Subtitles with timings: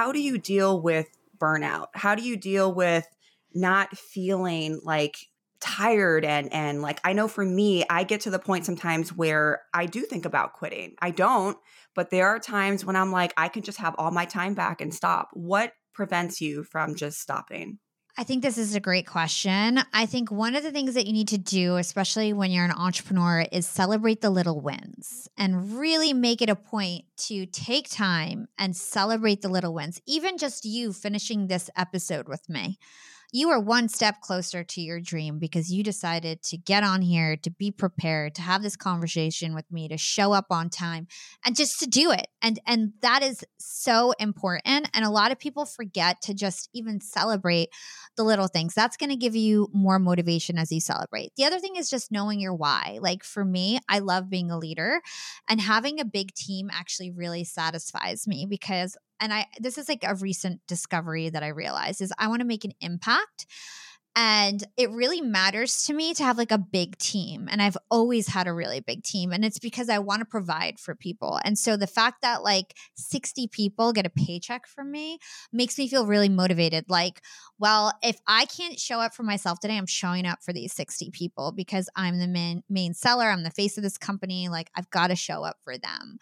[0.00, 1.88] how do you deal with burnout?
[1.92, 3.06] How do you deal with
[3.52, 5.18] not feeling like
[5.60, 9.60] tired and and like I know for me I get to the point sometimes where
[9.74, 10.94] I do think about quitting.
[11.02, 11.58] I don't,
[11.94, 14.80] but there are times when I'm like I can just have all my time back
[14.80, 15.28] and stop.
[15.34, 17.78] What prevents you from just stopping?
[18.20, 19.80] I think this is a great question.
[19.94, 22.70] I think one of the things that you need to do, especially when you're an
[22.70, 28.46] entrepreneur, is celebrate the little wins and really make it a point to take time
[28.58, 30.02] and celebrate the little wins.
[30.04, 32.78] Even just you finishing this episode with me
[33.32, 37.36] you are one step closer to your dream because you decided to get on here,
[37.36, 41.06] to be prepared, to have this conversation with me, to show up on time
[41.44, 42.28] and just to do it.
[42.42, 47.00] And and that is so important and a lot of people forget to just even
[47.00, 47.68] celebrate
[48.16, 48.74] the little things.
[48.74, 51.32] That's going to give you more motivation as you celebrate.
[51.36, 52.98] The other thing is just knowing your why.
[53.00, 55.00] Like for me, I love being a leader
[55.48, 60.04] and having a big team actually really satisfies me because and I this is like
[60.04, 63.46] a recent discovery that I realized is I want to make an impact
[64.16, 67.48] and it really matters to me to have like a big team.
[67.48, 69.32] And I've always had a really big team.
[69.32, 71.38] And it's because I want to provide for people.
[71.44, 75.18] And so the fact that like 60 people get a paycheck from me
[75.52, 76.86] makes me feel really motivated.
[76.88, 77.22] Like,
[77.60, 81.10] well, if I can't show up for myself today, I'm showing up for these 60
[81.12, 83.30] people because I'm the main, main seller.
[83.30, 84.48] I'm the face of this company.
[84.48, 86.18] Like, I've got to show up for them.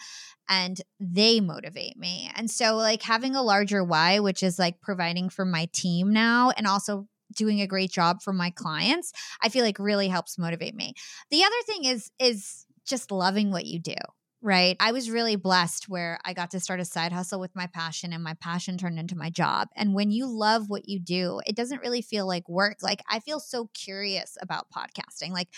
[0.51, 2.31] And they motivate me.
[2.35, 6.51] And so, like, having a larger why, which is like providing for my team now
[6.57, 9.13] and also doing a great job for my clients,
[9.43, 10.95] I feel like really helps motivate me.
[11.31, 13.97] The other thing is is just loving what you do
[14.41, 14.77] right?
[14.79, 18.13] I was really blessed where I got to start a side hustle with my passion
[18.13, 19.69] and my passion turned into my job.
[19.75, 22.77] And when you love what you do, it doesn't really feel like work.
[22.81, 25.31] Like I feel so curious about podcasting.
[25.31, 25.49] Like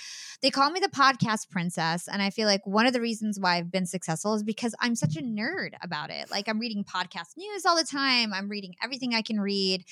[0.40, 2.08] they call me the podcast princess.
[2.08, 4.96] And I feel like one of the reasons why I've been successful is because I'm
[4.96, 6.30] such a nerd about it.
[6.30, 9.84] Like I'm reading podcast news all the time, I'm reading everything I can read.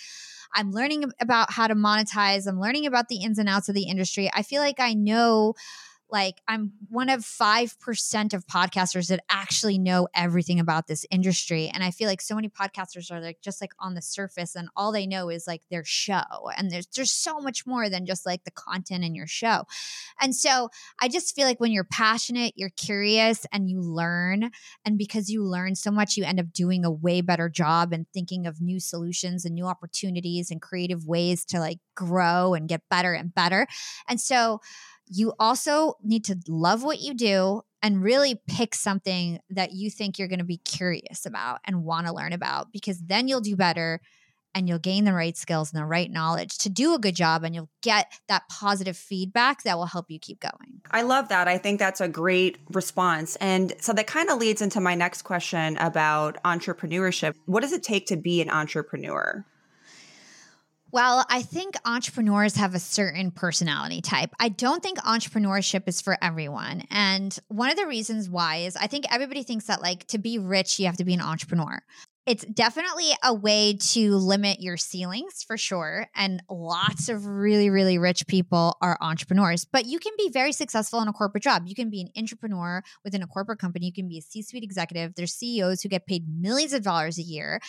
[0.55, 2.47] I'm learning about how to monetize.
[2.47, 4.31] I'm learning about the ins and outs of the industry.
[4.35, 5.55] I feel like I know
[6.11, 11.71] like I'm one of 5% of podcasters that actually know everything about this industry.
[11.73, 14.69] And I feel like so many podcasters are like just like on the surface and
[14.77, 16.23] all they know is like their show.
[16.57, 19.65] And there's there's so much more than just like the content in your show.
[20.21, 20.71] And so
[21.01, 24.51] I just feel like when you're passionate, you're curious and you learn.
[24.85, 28.07] And because you learn so much, you end up doing a way better job and
[28.13, 32.83] thinking of new solutions and new opportunities and creative ways to like grow and get
[32.91, 33.67] better and better.
[34.09, 34.61] And so
[35.11, 40.19] you also need to love what you do and really pick something that you think
[40.19, 43.57] you're going to be curious about and want to learn about because then you'll do
[43.57, 44.01] better
[44.55, 47.45] and you'll gain the right skills and the right knowledge to do a good job
[47.45, 50.81] and you'll get that positive feedback that will help you keep going.
[50.91, 51.47] I love that.
[51.47, 53.37] I think that's a great response.
[53.37, 57.35] And so that kind of leads into my next question about entrepreneurship.
[57.47, 59.45] What does it take to be an entrepreneur?
[60.91, 64.31] Well, I think entrepreneurs have a certain personality type.
[64.41, 66.85] I don't think entrepreneurship is for everyone.
[66.91, 70.39] And one of the reasons why is I think everybody thinks that, like, to be
[70.39, 71.83] rich, you have to be an entrepreneur
[72.29, 76.09] it's definitely a way to limit your ceilings for sure.
[76.15, 81.01] And lots of really, really rich people are entrepreneurs, but you can be very successful
[81.01, 81.63] in a corporate job.
[81.65, 83.87] You can be an entrepreneur within a corporate company.
[83.87, 85.15] You can be a C suite executive.
[85.15, 87.61] There's CEOs who get paid millions of dollars a year.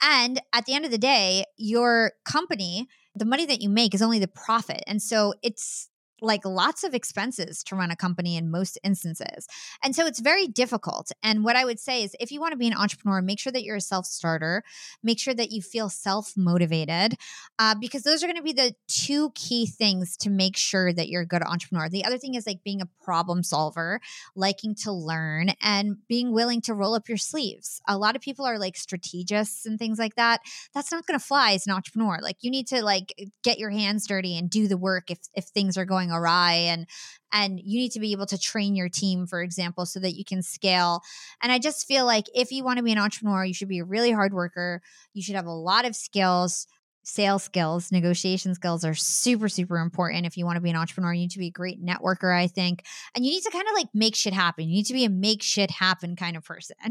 [0.00, 4.00] And at the end of the day, your company, the money that you make is
[4.00, 4.82] only the profit.
[4.86, 5.90] And so it's
[6.20, 9.46] like lots of expenses to run a company in most instances.
[9.82, 11.12] And so it's very difficult.
[11.22, 13.52] And what I would say is if you want to be an entrepreneur, make sure
[13.52, 14.62] that you're a self starter,
[15.02, 17.14] make sure that you feel self motivated,
[17.58, 21.08] uh, because those are going to be the two key things to make sure that
[21.08, 21.88] you're a good entrepreneur.
[21.88, 24.00] The other thing is like being a problem solver,
[24.34, 27.80] liking to learn, and being willing to roll up your sleeves.
[27.88, 30.40] A lot of people are like strategists and things like that.
[30.74, 32.18] That's not going to fly as an entrepreneur.
[32.22, 33.12] Like you need to like
[33.42, 36.52] get your hands dirty and do the work if if things are going going awry
[36.52, 36.86] and
[37.32, 40.24] and you need to be able to train your team for example so that you
[40.24, 41.02] can scale.
[41.42, 43.78] And i just feel like if you want to be an entrepreneur you should be
[43.80, 44.82] a really hard worker.
[45.14, 46.66] You should have a lot of skills
[47.08, 50.26] sales skills, negotiation skills are super, super important.
[50.26, 52.48] If you want to be an entrepreneur, you need to be a great networker, I
[52.48, 52.84] think.
[53.14, 54.68] And you need to kind of like make shit happen.
[54.68, 56.74] You need to be a make shit happen kind of person.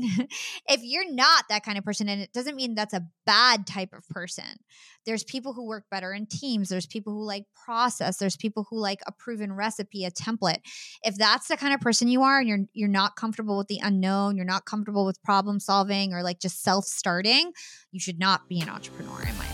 [0.70, 3.92] if you're not that kind of person, and it doesn't mean that's a bad type
[3.92, 4.46] of person,
[5.06, 6.70] there's people who work better in teams.
[6.70, 8.16] There's people who like process.
[8.16, 10.60] There's people who like a proven recipe, a template.
[11.04, 13.82] If that's the kind of person you are and you're you're not comfortable with the
[13.84, 17.52] unknown, you're not comfortable with problem solving or like just self-starting,
[17.92, 19.45] you should not be an entrepreneur in my.